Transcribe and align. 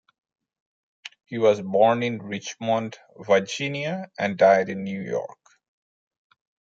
He 1.25 1.37
was 1.37 1.61
born 1.61 2.01
in 2.01 2.23
Richmond, 2.23 2.97
Virginia 3.19 4.09
and 4.17 4.35
died 4.35 4.67
in 4.69 4.83
New 4.83 4.99
York. 4.99 5.37